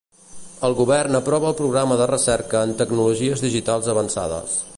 [0.69, 4.63] El Govern aprova el programa de recerca en tecnologies digitals avançades.